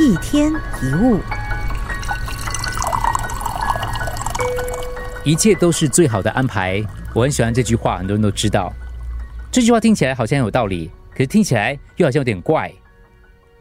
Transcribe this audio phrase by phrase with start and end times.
[0.00, 1.20] 一天一物，
[5.24, 6.84] 一切都是最好的安排。
[7.14, 8.72] 我很喜欢这句话，很多人都知道。
[9.52, 12.72] 这句话听起来好像有道理，可是听起来又好像有点怪。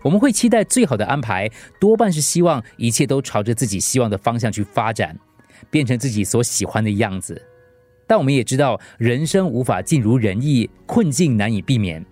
[0.01, 1.47] 我们会期待最好的安排，
[1.79, 5.15] 多半是希望一切都朝着自己希望的方向去发展，
[5.69, 7.39] 变成自己所喜欢的样子。
[8.07, 12.03] 但我们也知道，人生无法尽如人意，困境难以避免。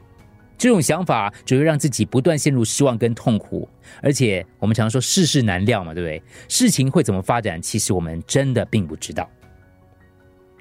[0.61, 3.67] 这种想法只会让自己不断陷入失望跟痛苦。
[3.99, 6.21] 而且我们常说世事难料嘛，对不对？
[6.47, 9.27] 事情会怎么发展，其实我们真的并不知道。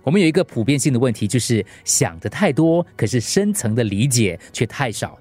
[0.03, 5.19] 我们有一个普遍性的问题，就是想的太多，可是深层的理解却太少。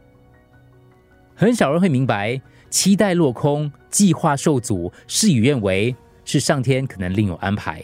[1.35, 5.93] 很少人会明白，期待落空、计划受阻、事与愿违，
[6.23, 7.83] 是上天可能另有安排。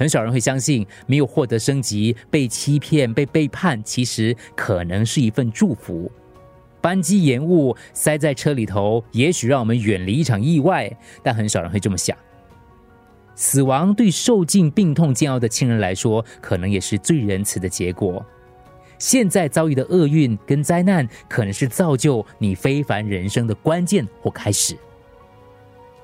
[0.00, 6.10] 很少人会相信，没有获得升级、被欺骗、被背叛，其实可能是一份祝福。
[6.80, 10.90] 班机延误、塞在车里头，也许让我们远离一场意外，
[11.22, 12.16] 但很少人会这么想。
[13.34, 18.24] 死亡对受尽病痛煎熬的亲人来说，可能也是最仁慈的结果。
[18.96, 24.74] 现在遭遇的厄运跟灾难，可能是造就你非凡人生的关键或开始。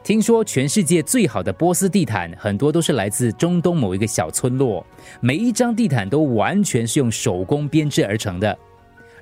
[0.06, 4.86] 听说全世界最好的波斯地毯，很多都是来自中东某一个小村落，
[5.20, 8.56] 每一张地毯都完全是用手工编织而成的。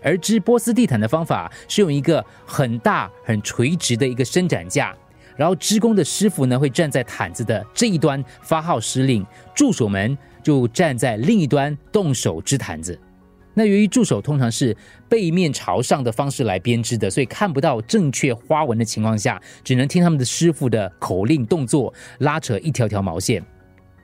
[0.03, 4.95] 而织波斯地毯的方法是用一个很大、很垂直的一个伸展架，
[5.37, 13.01] 然后织工的师傅呢会站在毯子的这一端发号施令，助手们就站在另一端动手织毯子。
[13.55, 14.77] 那由于助手通常是
[15.09, 23.43] 背面朝上的方式来编织的，所以看不到正确花纹的情况下，只能听他们的师傅的口令动作拉扯一条条毛线。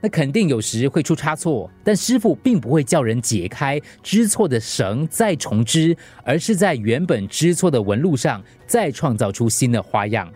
[0.03, 10.27] 那肯定有时会出差错，但师傅并不会叫人解开织错的绳再重织，而是在原本织错的纹路上再创造出新的花样。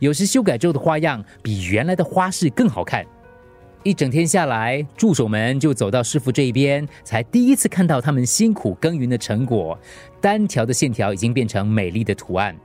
[0.00, 3.06] 有时修改之后的花样比原来的花式更好看。
[3.86, 9.78] 一整天下来，助手们就走到师傅这一边，才第一次看到他们辛苦耕耘的成果。
[10.20, 12.56] 单条的线条已经变成美丽的图案。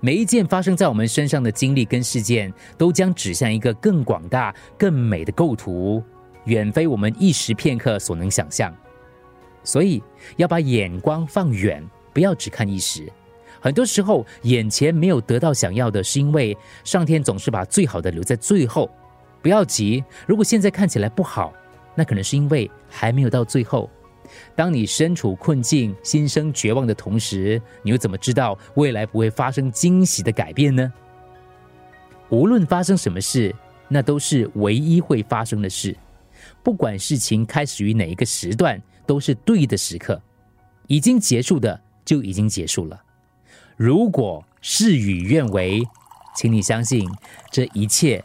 [0.00, 6.02] 每一件发生在我们身上的经历跟事件，都将指向一个更广大、更美的构图，
[6.46, 8.74] 远非我们一时片刻所能想象。
[9.62, 10.02] 所以
[10.36, 11.80] 要把眼光放远，
[12.12, 13.08] 不要只看一时。
[13.60, 18.90] 很多时候，眼前没有得到想要的，是因为上天总是把最好的留在最后。
[19.42, 21.52] 不要急，如果现在看起来不好，
[21.94, 23.88] 那可能是因为还没有到最后。
[24.56, 30.92] 当你身处困境、心生绝望的同时，你又怎么知道未来不会发生惊喜的改变呢？
[32.28, 33.54] 无论发生什么事，
[33.86, 35.96] 那都是唯一会发生的事。
[36.62, 40.20] 不管事情开始于哪一个时段，都是对的时刻。
[40.88, 43.00] 已经结束的就已经结束了。
[43.76, 45.82] 如果事与愿违，
[46.36, 47.08] 请你相信
[47.52, 48.24] 这一切。